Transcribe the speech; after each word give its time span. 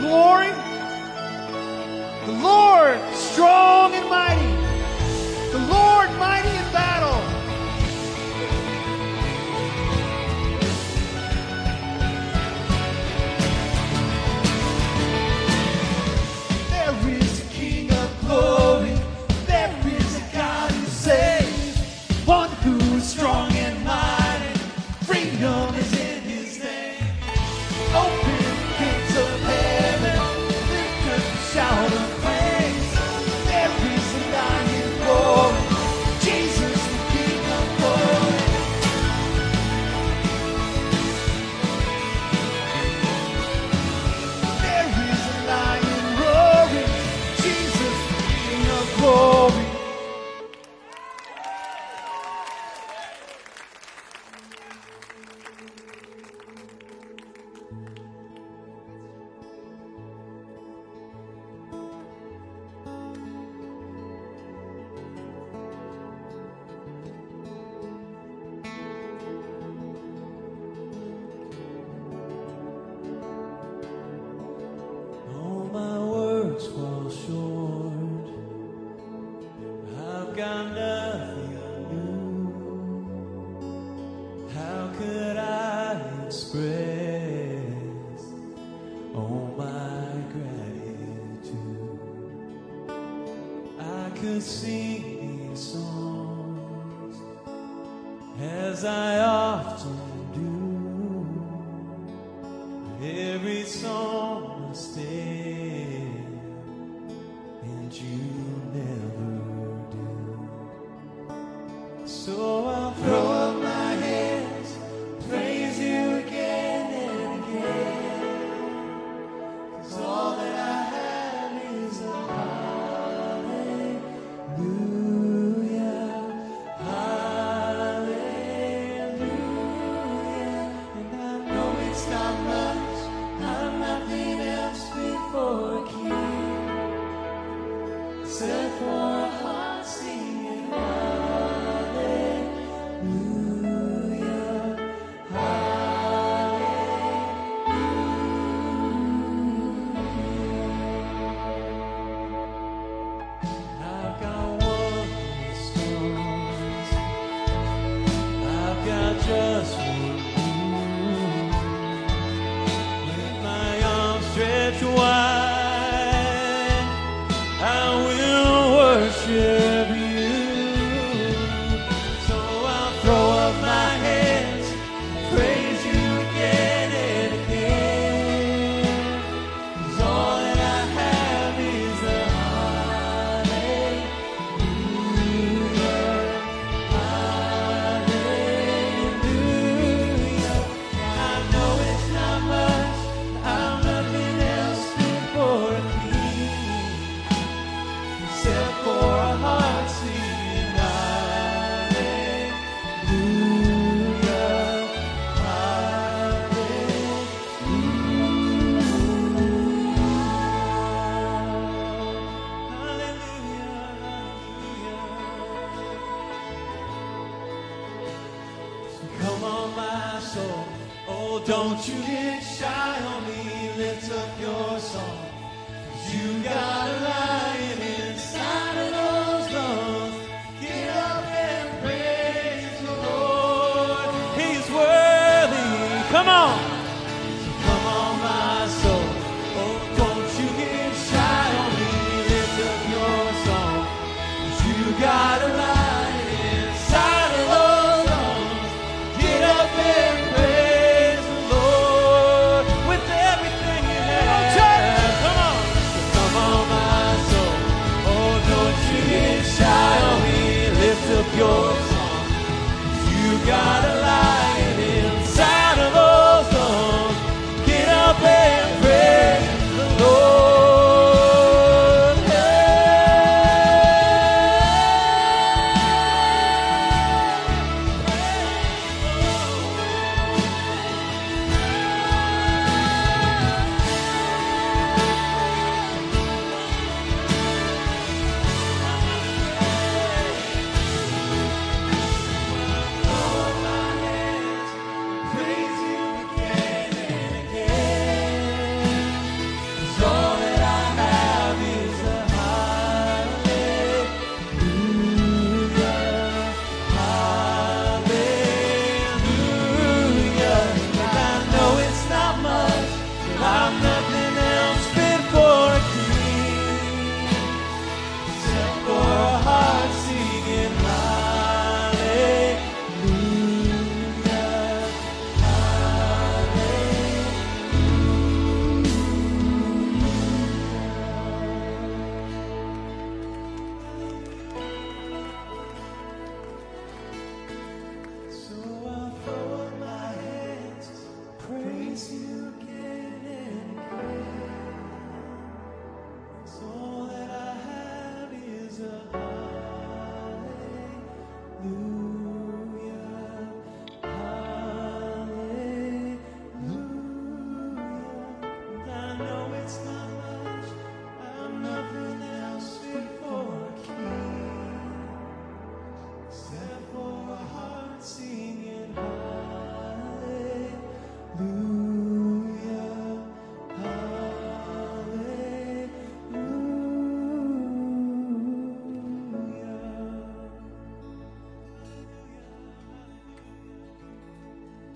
this 0.00 0.27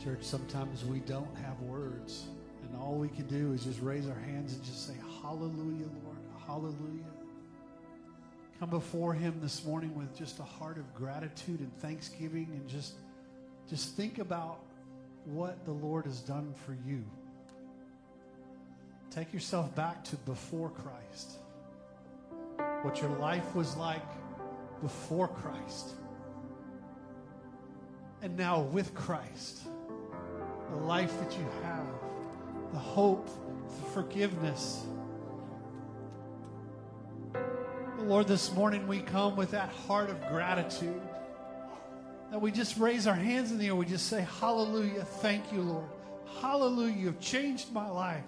Church, 0.02 0.23
sometimes 0.23 0.85
we 0.85 0.99
don't 1.00 1.37
have 1.44 1.61
words, 1.61 2.25
and 2.64 2.76
all 2.76 2.94
we 2.94 3.09
can 3.09 3.25
do 3.28 3.52
is 3.52 3.62
just 3.62 3.80
raise 3.80 4.09
our 4.09 4.18
hands 4.18 4.52
and 4.52 4.64
just 4.64 4.88
say, 4.88 4.94
Hallelujah, 5.23 5.87
Lord, 6.04 6.16
Hallelujah. 6.44 7.04
Come 8.59 8.71
before 8.71 9.14
Him 9.14 9.38
this 9.40 9.64
morning 9.64 9.94
with 9.94 10.16
just 10.18 10.40
a 10.40 10.42
heart 10.42 10.76
of 10.78 10.92
gratitude 10.92 11.61
and 11.61 11.73
thanksgiving, 11.78 12.49
and 12.50 12.68
just, 12.68 12.94
just 13.71 13.94
think 13.94 14.18
about 14.18 14.59
what 15.25 15.64
the 15.66 15.71
Lord 15.71 16.06
has 16.06 16.18
done 16.18 16.52
for 16.66 16.76
you. 16.85 17.04
Take 19.11 19.32
yourself 19.32 19.73
back 19.76 20.02
to 20.04 20.16
before 20.16 20.71
Christ, 20.71 21.38
what 22.82 23.00
your 23.00 23.11
life 23.18 23.54
was 23.54 23.76
like 23.76 24.02
before 24.80 25.28
Christ, 25.28 25.90
and 28.21 28.37
now 28.37 28.62
with 28.62 28.92
Christ 28.97 29.61
the 30.72 30.78
life 30.84 31.12
that 31.20 31.38
you 31.38 31.46
have, 31.62 31.84
the 32.72 32.78
hope, 32.78 33.26
the 33.26 33.90
forgiveness. 33.90 34.84
Lord, 37.98 38.26
this 38.26 38.52
morning 38.52 38.88
we 38.88 39.00
come 39.00 39.36
with 39.36 39.50
that 39.50 39.68
heart 39.68 40.08
of 40.08 40.26
gratitude. 40.28 41.00
That 42.30 42.40
we 42.40 42.50
just 42.50 42.78
raise 42.78 43.06
our 43.06 43.14
hands 43.14 43.52
in 43.52 43.58
the 43.58 43.66
air. 43.66 43.74
We 43.74 43.84
just 43.84 44.06
say, 44.06 44.26
Hallelujah. 44.40 45.04
Thank 45.04 45.52
you, 45.52 45.60
Lord. 45.60 45.88
Hallelujah. 46.40 46.96
You've 46.96 47.20
changed 47.20 47.70
my 47.72 47.90
life. 47.90 48.24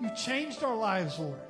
You've 0.00 0.16
changed 0.16 0.62
our 0.62 0.76
lives, 0.76 1.18
Lord. 1.18 1.40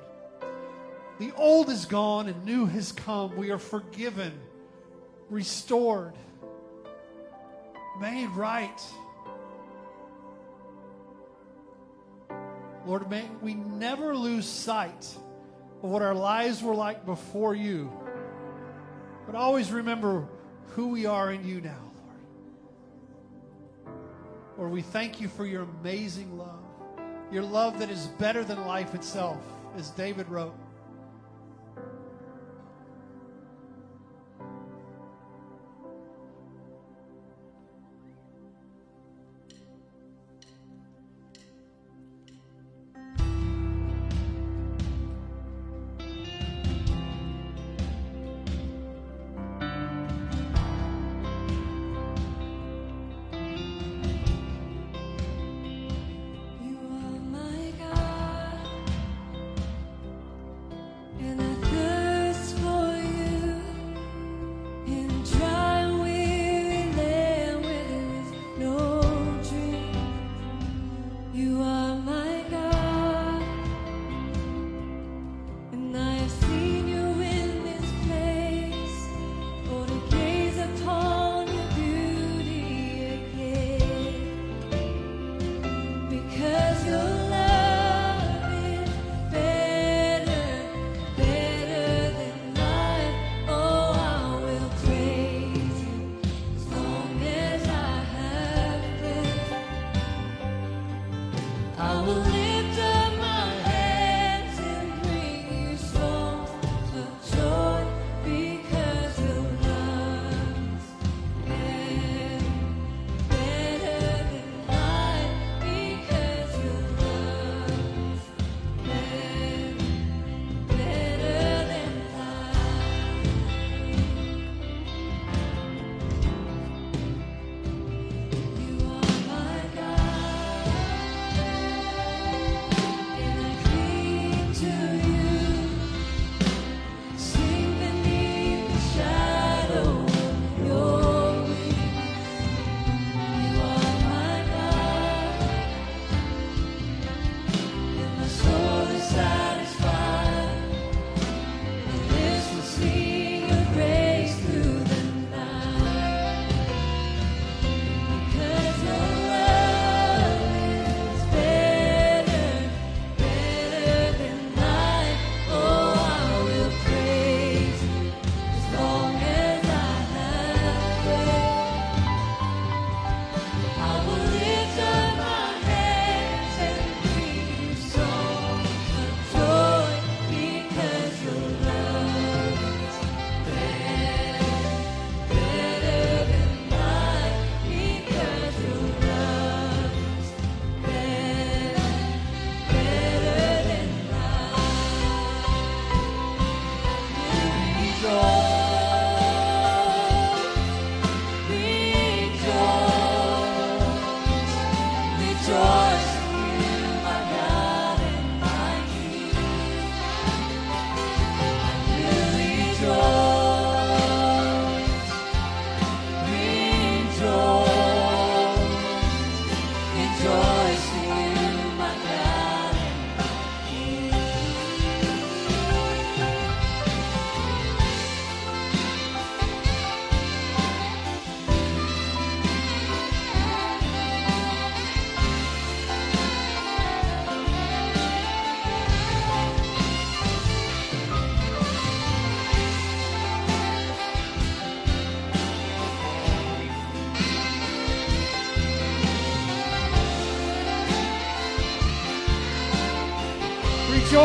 The 1.19 1.31
old 1.35 1.69
is 1.69 1.85
gone 1.85 2.27
and 2.27 2.43
new 2.43 2.65
has 2.65 2.91
come. 2.91 3.35
We 3.37 3.51
are 3.51 3.59
forgiven, 3.59 4.33
restored, 5.29 6.15
made 8.01 8.29
right. 8.29 8.81
Lord, 12.89 13.07
may 13.07 13.29
we 13.43 13.53
never 13.53 14.15
lose 14.15 14.47
sight 14.47 15.15
of 15.83 15.91
what 15.91 16.01
our 16.01 16.15
lives 16.15 16.63
were 16.63 16.73
like 16.73 17.05
before 17.05 17.53
you, 17.53 17.93
but 19.27 19.35
always 19.35 19.71
remember 19.71 20.27
who 20.69 20.87
we 20.87 21.05
are 21.05 21.31
in 21.31 21.47
you 21.47 21.61
now, 21.61 21.77
Lord. 23.85 23.93
Lord, 24.57 24.71
we 24.71 24.81
thank 24.81 25.21
you 25.21 25.27
for 25.27 25.45
your 25.45 25.67
amazing 25.81 26.35
love, 26.35 26.63
your 27.31 27.43
love 27.43 27.77
that 27.77 27.91
is 27.91 28.07
better 28.17 28.43
than 28.43 28.65
life 28.65 28.95
itself, 28.95 29.37
as 29.77 29.91
David 29.91 30.27
wrote. 30.27 30.55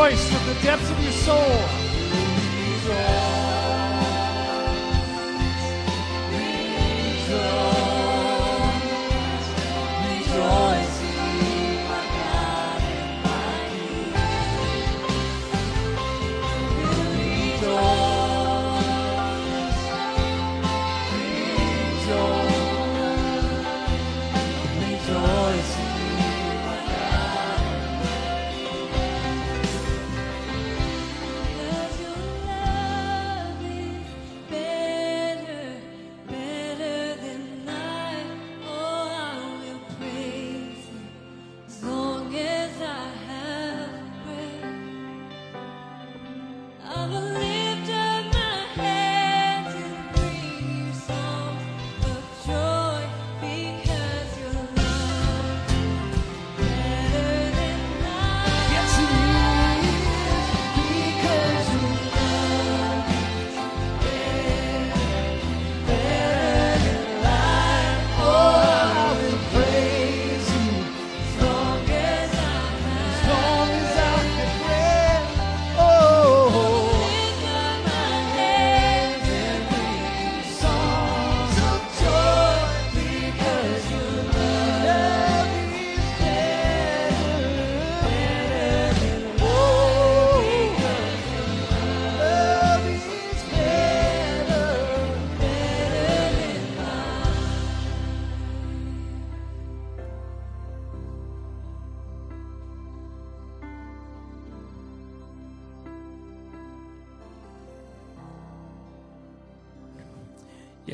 Rejoice 0.05 0.31
from 0.31 0.47
the 0.47 0.61
depths 0.61 0.91
of 0.91 1.03
your 1.03 1.13
soul. 1.13 1.74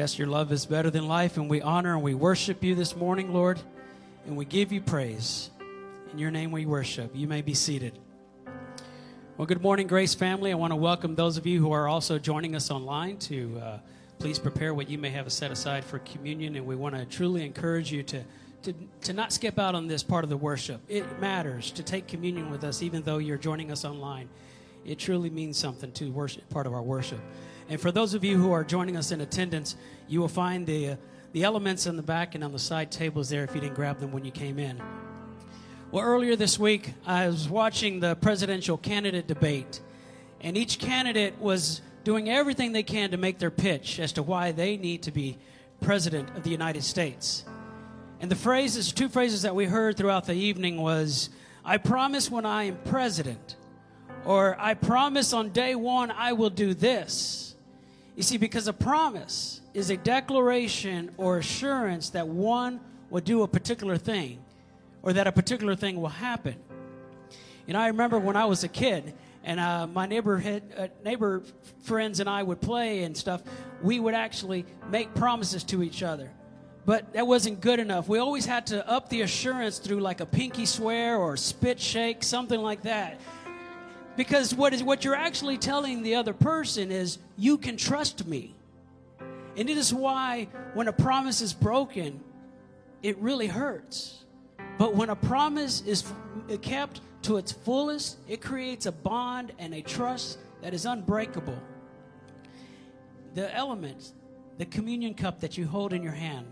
Yes, 0.01 0.19
your 0.19 0.29
love 0.29 0.51
is 0.51 0.65
better 0.65 0.89
than 0.89 1.07
life, 1.07 1.37
and 1.37 1.51
we 1.51 1.61
honor 1.61 1.93
and 1.93 2.03
we 2.03 2.15
worship 2.15 2.65
you 2.65 2.75
this 2.75 2.97
morning, 2.97 3.35
Lord, 3.35 3.61
and 4.25 4.35
we 4.35 4.47
give 4.47 4.73
you 4.73 4.81
praise. 4.81 5.51
In 6.11 6.19
your 6.19 6.31
name 6.31 6.51
we 6.53 6.65
worship. 6.65 7.11
You 7.15 7.29
may 7.29 7.43
be 7.43 7.53
seated. 7.53 7.99
Well, 9.37 9.45
good 9.45 9.61
morning, 9.61 9.87
Grace 9.87 10.15
family. 10.15 10.53
I 10.53 10.55
want 10.55 10.71
to 10.71 10.77
welcome 10.77 11.17
those 11.17 11.37
of 11.37 11.47
you 11.47 11.61
who 11.61 11.73
are 11.73 11.87
also 11.87 12.19
joining 12.19 12.57
us 12.57 12.71
online 12.71 13.19
to 13.19 13.61
uh, 13.63 13.79
please 14.19 14.39
prepare 14.39 14.73
what 14.73 14.89
you 14.89 14.97
may 14.97 15.11
have 15.11 15.31
set 15.31 15.51
aside 15.51 15.85
for 15.85 15.99
communion, 15.99 16.57
and 16.57 16.65
we 16.65 16.77
want 16.77 16.95
to 16.95 17.05
truly 17.05 17.45
encourage 17.45 17.93
you 17.93 18.03
to, 18.05 18.25
to, 18.63 18.75
to 19.03 19.13
not 19.13 19.35
skip 19.35 19.59
out 19.59 19.75
on 19.75 19.87
this 19.87 20.03
part 20.03 20.25
of 20.25 20.31
the 20.31 20.37
worship. 20.39 20.81
It 20.89 21.21
matters 21.21 21.71
to 21.73 21.83
take 21.83 22.07
communion 22.07 22.51
with 22.51 22.65
us, 22.65 22.81
even 22.81 23.03
though 23.03 23.19
you're 23.19 23.37
joining 23.37 23.71
us 23.71 23.85
online. 23.85 24.31
It 24.83 24.99
truly 24.99 25.29
means 25.29 25.59
something 25.59 25.93
to 25.93 26.11
worship, 26.11 26.49
part 26.49 26.67
of 26.67 26.73
our 26.73 26.81
worship. 26.81 27.21
And 27.71 27.81
for 27.81 27.93
those 27.93 28.15
of 28.15 28.25
you 28.25 28.37
who 28.37 28.51
are 28.51 28.65
joining 28.65 28.97
us 28.97 29.13
in 29.13 29.21
attendance, 29.21 29.77
you 30.09 30.21
will 30.21 30.27
find 30.27 30.67
the, 30.67 30.89
uh, 30.89 30.97
the 31.33 31.45
elements 31.45 31.87
in 31.87 31.97
the 31.97 32.03
back 32.03 32.35
and 32.35 32.43
on 32.43 32.51
the 32.51 32.59
side 32.59 32.91
tables 32.91 33.29
there 33.29 33.45
if 33.45 33.55
you 33.55 33.61
didn't 33.61 33.77
grab 33.77 34.01
them 34.01 34.11
when 34.11 34.25
you 34.25 34.33
came 34.33 34.59
in. 34.59 34.83
Well, 35.93 36.05
earlier 36.05 36.35
this 36.35 36.59
week, 36.59 36.95
I 37.07 37.29
was 37.29 37.49
watching 37.49 38.01
the 38.01 38.17
presidential 38.17 38.77
candidate 38.77 39.29
debate, 39.29 39.81
and 40.41 40.57
each 40.57 40.81
candidate 40.81 41.39
was 41.39 41.81
doing 42.03 42.29
everything 42.29 42.73
they 42.73 42.83
can 42.83 43.13
to 43.13 43.17
make 43.17 43.39
their 43.39 43.53
pitch 43.53 44.01
as 44.01 44.11
to 44.15 44.23
why 44.25 44.51
they 44.51 44.77
need 44.77 45.05
to 45.05 45.13
be 45.13 45.39
president 45.81 46.37
of 46.37 46.43
the 46.43 46.51
United 46.51 46.83
States. 46.83 47.45
And 48.19 48.29
the 48.29 48.37
phrases, 48.37 48.93
two 48.93 49.09
phrases 49.09 49.43
that 49.43 49.55
we 49.55 49.67
heard 49.67 49.97
throughout 49.97 50.25
the 50.25 50.35
evening 50.35 50.77
was, 50.83 51.31
I 51.65 51.77
promise 51.77 52.33
when 52.33 52.45
I 52.45 52.65
am 52.65 52.79
president, 52.85 53.55
or 54.25 54.57
I 54.59 54.75
promise 54.75 55.33
on 55.33 55.51
day 55.51 55.77
one 55.77 56.11
I 56.11 56.33
will 56.33 56.51
do 56.51 56.75
this. 56.75 57.50
You 58.21 58.25
see, 58.25 58.37
because 58.37 58.69
a 58.69 58.75
promise 58.75 59.63
is 59.73 59.89
a 59.89 59.97
declaration 59.97 61.11
or 61.17 61.39
assurance 61.39 62.11
that 62.11 62.29
one 62.29 62.79
will 63.09 63.23
do 63.23 63.45
a 63.45 63.49
particular 63.49 63.97
thing 63.97 64.41
or 65.03 65.15
that 65.15 65.27
a 65.27 65.33
particular 65.33 65.75
thing 65.75 65.99
will 65.99 66.11
happen. 66.11 66.57
And 67.67 67.79
I 67.79 67.87
remember 67.87 68.19
when 68.19 68.37
I 68.37 68.45
was 68.45 68.63
a 68.63 68.69
kid, 68.69 69.15
and 69.43 69.59
uh, 69.59 69.87
my 69.87 70.05
neighborhood 70.05 70.63
uh, 70.77 70.89
neighbor 71.03 71.43
friends 71.85 72.21
and 72.21 72.29
I 72.29 72.43
would 72.43 72.61
play 72.61 73.05
and 73.05 73.17
stuff. 73.17 73.41
We 73.83 73.99
would 73.99 74.13
actually 74.13 74.67
make 74.91 75.15
promises 75.15 75.65
to 75.65 75.83
each 75.83 76.03
other, 76.03 76.31
but 76.85 77.15
that 77.15 77.27
wasn't 77.27 77.63
good 77.63 77.79
enough. 77.79 78.07
We 78.07 78.19
always 78.19 78.45
had 78.45 78.67
to 78.67 78.87
up 78.87 79.09
the 79.09 79.23
assurance 79.23 79.79
through 79.79 80.01
like 80.01 80.21
a 80.21 80.27
pinky 80.27 80.67
swear 80.67 81.17
or 81.17 81.39
spit 81.39 81.81
shake, 81.81 82.23
something 82.23 82.61
like 82.61 82.83
that. 82.83 83.19
Because 84.21 84.55
what 84.55 84.75
is 84.75 84.83
what 84.83 85.03
you're 85.03 85.15
actually 85.15 85.57
telling 85.57 86.03
the 86.03 86.17
other 86.17 86.35
person 86.35 86.93
is 86.93 87.17
you 87.39 87.57
can 87.57 87.79
trust 87.79 88.27
me. 88.27 88.55
And 89.57 89.71
it 89.71 89.79
is 89.79 89.95
why 89.95 90.49
when 90.75 90.89
a 90.89 90.93
promise 90.93 91.41
is 91.41 91.55
broken, 91.55 92.21
it 93.03 93.17
really 93.17 93.47
hurts. 93.47 94.27
But 94.77 94.95
when 94.95 95.09
a 95.09 95.17
promise 95.17 95.81
is 95.87 96.05
kept 96.61 97.01
to 97.23 97.39
its 97.39 97.51
fullest, 97.51 98.19
it 98.29 98.43
creates 98.43 98.85
a 98.85 98.93
bond 98.93 99.53
and 99.59 99.73
a 99.73 99.81
trust 99.81 100.37
that 100.61 100.75
is 100.75 100.85
unbreakable. 100.85 101.59
The 103.33 103.57
element, 103.57 104.13
the 104.59 104.67
communion 104.67 105.15
cup 105.15 105.41
that 105.41 105.57
you 105.57 105.67
hold 105.67 105.95
in 105.95 106.03
your 106.03 106.13
hand, 106.13 106.47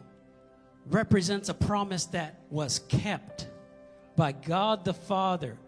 represents 0.86 1.50
a 1.50 1.54
promise 1.54 2.06
that 2.06 2.40
was 2.48 2.78
kept 2.78 3.46
by 4.16 4.32
God 4.32 4.86
the 4.86 4.94
Father. 4.94 5.58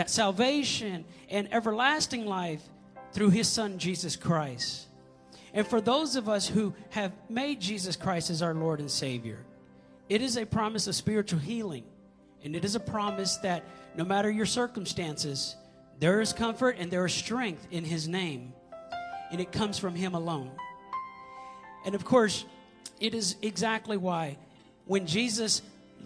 That 0.00 0.08
salvation 0.08 1.04
and 1.28 1.52
everlasting 1.52 2.24
life 2.24 2.62
through 3.12 3.28
his 3.28 3.46
son 3.46 3.76
Jesus 3.76 4.16
Christ. 4.16 4.86
And 5.52 5.66
for 5.66 5.78
those 5.78 6.16
of 6.16 6.26
us 6.26 6.48
who 6.48 6.72
have 6.88 7.12
made 7.28 7.60
Jesus 7.60 7.96
Christ 7.96 8.30
as 8.30 8.40
our 8.40 8.54
Lord 8.54 8.80
and 8.80 8.90
Savior, 8.90 9.44
it 10.08 10.22
is 10.22 10.38
a 10.38 10.46
promise 10.46 10.86
of 10.86 10.94
spiritual 10.94 11.38
healing. 11.38 11.84
And 12.42 12.56
it 12.56 12.64
is 12.64 12.76
a 12.76 12.80
promise 12.80 13.36
that 13.42 13.62
no 13.94 14.06
matter 14.06 14.30
your 14.30 14.46
circumstances, 14.46 15.54
there 15.98 16.22
is 16.22 16.32
comfort 16.32 16.76
and 16.78 16.90
there 16.90 17.04
is 17.04 17.12
strength 17.12 17.68
in 17.70 17.84
His 17.84 18.08
name. 18.08 18.54
And 19.30 19.38
it 19.38 19.52
comes 19.52 19.78
from 19.78 19.94
Him 19.94 20.14
alone. 20.14 20.50
And 21.84 21.94
of 21.94 22.06
course, 22.06 22.46
it 23.00 23.14
is 23.14 23.36
exactly 23.42 23.98
why 23.98 24.38
when 24.86 25.06
Jesus 25.06 25.60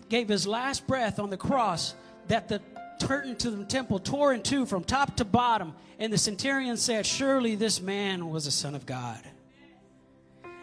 gave 0.09 0.29
His 0.29 0.49
last 0.49 0.85
breath 0.89 1.21
on 1.21 1.31
the 1.31 1.37
cross, 1.37 1.95
that 2.27 2.49
the 2.49 2.61
curtain 3.03 3.37
to 3.37 3.51
the 3.51 3.65
temple 3.65 3.99
tore 3.99 4.33
in 4.33 4.43
two 4.43 4.67
from 4.67 4.85
top 4.85 5.17
to 5.17 5.25
bottom. 5.25 5.75
And 5.99 6.13
the 6.13 6.19
centurion 6.19 6.77
said, 6.77 7.07
Surely 7.07 7.55
this 7.55 7.81
man 7.81 8.29
was 8.31 8.47
a 8.47 8.51
son 8.51 8.75
of 8.75 8.87
God. 8.87 9.21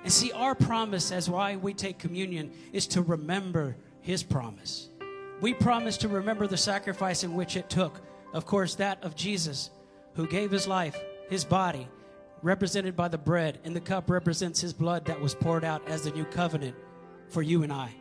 And 0.03 0.11
see, 0.11 0.31
our 0.31 0.55
promise 0.55 1.11
as 1.11 1.29
why 1.29 1.55
we 1.55 1.73
take 1.73 1.99
communion 1.99 2.51
is 2.73 2.87
to 2.87 3.01
remember 3.01 3.75
his 4.01 4.23
promise. 4.23 4.89
We 5.41 5.53
promise 5.53 5.97
to 5.97 6.07
remember 6.07 6.47
the 6.47 6.57
sacrifice 6.57 7.23
in 7.23 7.35
which 7.35 7.55
it 7.55 7.69
took, 7.69 8.01
of 8.33 8.45
course, 8.45 8.75
that 8.75 9.03
of 9.03 9.15
Jesus, 9.15 9.69
who 10.15 10.27
gave 10.27 10.51
his 10.51 10.67
life, 10.67 10.99
his 11.29 11.45
body, 11.45 11.87
represented 12.41 12.95
by 12.95 13.07
the 13.07 13.17
bread, 13.17 13.59
and 13.63 13.75
the 13.75 13.81
cup 13.81 14.09
represents 14.09 14.59
his 14.59 14.73
blood 14.73 15.05
that 15.05 15.21
was 15.21 15.35
poured 15.35 15.63
out 15.63 15.87
as 15.87 16.03
the 16.03 16.11
new 16.11 16.25
covenant 16.25 16.75
for 17.29 17.41
you 17.41 17.63
and 17.63 17.71
I. 17.71 17.93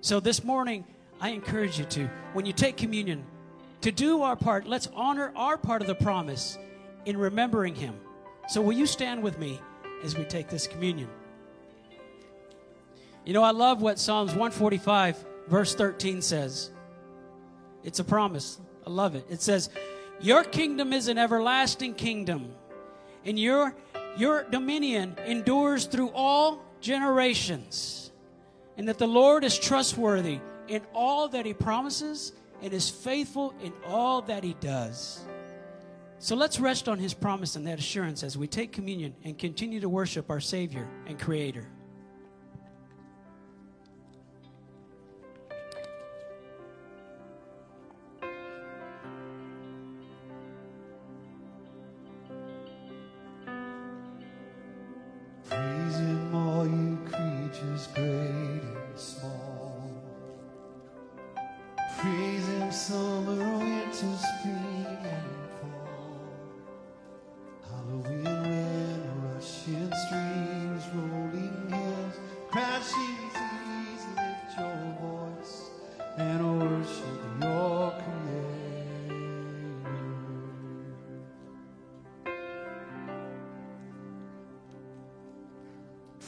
So 0.00 0.20
this 0.20 0.44
morning, 0.44 0.84
I 1.22 1.28
encourage 1.28 1.78
you 1.78 1.84
to, 1.84 2.10
when 2.32 2.46
you 2.46 2.52
take 2.52 2.76
communion, 2.76 3.24
to 3.82 3.92
do 3.92 4.22
our 4.22 4.34
part. 4.34 4.66
Let's 4.66 4.88
honor 4.92 5.32
our 5.36 5.56
part 5.56 5.80
of 5.80 5.86
the 5.86 5.94
promise 5.94 6.58
in 7.06 7.16
remembering 7.16 7.76
him. 7.76 7.94
So, 8.48 8.60
will 8.60 8.72
you 8.72 8.86
stand 8.86 9.22
with 9.22 9.38
me 9.38 9.60
as 10.02 10.18
we 10.18 10.24
take 10.24 10.48
this 10.48 10.66
communion? 10.66 11.08
You 13.24 13.34
know, 13.34 13.44
I 13.44 13.52
love 13.52 13.80
what 13.80 14.00
Psalms 14.00 14.30
145, 14.30 15.24
verse 15.46 15.76
13 15.76 16.22
says. 16.22 16.72
It's 17.84 18.00
a 18.00 18.04
promise. 18.04 18.58
I 18.84 18.90
love 18.90 19.14
it. 19.14 19.24
It 19.30 19.40
says, 19.40 19.70
Your 20.20 20.42
kingdom 20.42 20.92
is 20.92 21.06
an 21.06 21.18
everlasting 21.18 21.94
kingdom, 21.94 22.52
and 23.24 23.38
your, 23.38 23.76
your 24.16 24.42
dominion 24.42 25.16
endures 25.24 25.84
through 25.84 26.10
all 26.14 26.64
generations. 26.80 28.10
And 28.76 28.88
that 28.88 28.98
the 28.98 29.06
Lord 29.06 29.44
is 29.44 29.56
trustworthy 29.56 30.40
in 30.68 30.82
all 30.94 31.28
that 31.28 31.46
He 31.46 31.54
promises 31.54 32.32
and 32.62 32.72
is 32.72 32.88
faithful 32.88 33.54
in 33.62 33.72
all 33.86 34.22
that 34.22 34.44
He 34.44 34.54
does. 34.60 35.24
So 36.18 36.36
let's 36.36 36.60
rest 36.60 36.88
on 36.88 36.98
His 36.98 37.14
promise 37.14 37.56
and 37.56 37.66
that 37.66 37.78
assurance 37.78 38.22
as 38.22 38.38
we 38.38 38.46
take 38.46 38.72
communion 38.72 39.14
and 39.24 39.36
continue 39.36 39.80
to 39.80 39.88
worship 39.88 40.30
our 40.30 40.40
Savior 40.40 40.88
and 41.06 41.18
Creator. 41.18 41.66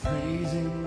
praising 0.05 0.84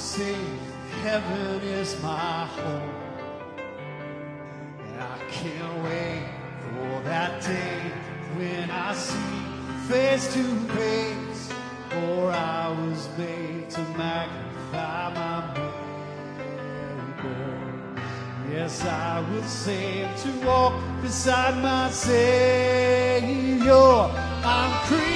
sing, 0.00 0.58
Heaven 1.02 1.60
is 1.62 2.00
my 2.02 2.46
home. 2.46 2.94
And 4.86 5.00
I 5.00 5.18
can't 5.30 5.84
wait 5.84 6.24
for 6.62 7.02
that 7.04 7.42
day 7.42 7.92
when 8.36 8.70
I 8.70 8.94
see 8.94 9.44
face 9.88 10.32
to 10.34 10.44
face, 10.74 11.52
for 11.90 12.30
I 12.32 12.68
was 12.80 13.08
made 13.18 13.68
to 13.70 13.80
magnify 13.98 15.12
my 15.20 15.38
maker. 15.54 15.74
Yes, 18.50 18.84
I 18.86 19.20
will 19.30 19.42
saved 19.44 20.16
to 20.22 20.30
walk 20.46 20.74
beside 21.02 21.62
my 21.62 21.90
Savior. 21.90 23.74
I'm. 24.44 25.09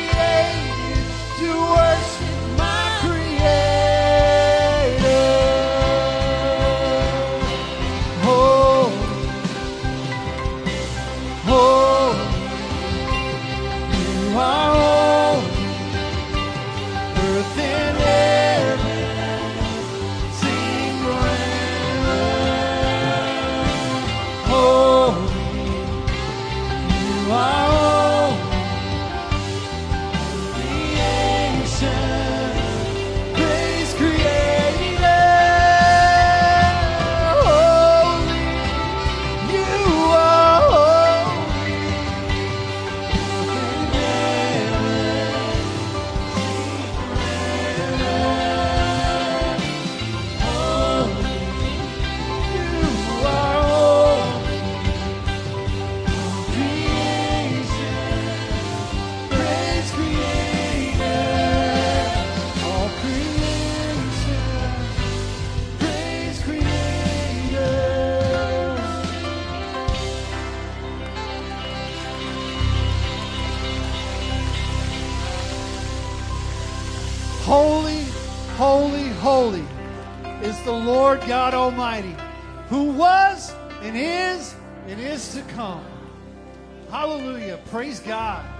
Praise 87.74 87.98
God. 87.98 88.53